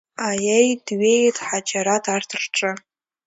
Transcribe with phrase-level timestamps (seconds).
[0.27, 2.71] Аиеи, дҩеит Ҳаџьараҭ арҭ рҿы.